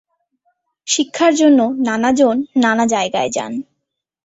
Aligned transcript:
শিক্ষার 0.87 1.33
জন্য 1.35 1.59
নানা 1.87 2.11
জন 2.11 2.35
নানা 2.63 2.85
জায়গায় 2.93 3.29
যান। 3.31 3.51